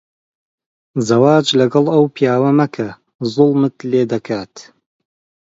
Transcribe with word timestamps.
زەواج 1.07 1.45
لەگەڵ 1.59 1.85
ئەو 1.93 2.05
پیاوە 2.15 2.51
مەکە. 2.59 2.89
زوڵمت 3.33 3.75
لێ 3.89 4.01
دەکات. 4.11 4.53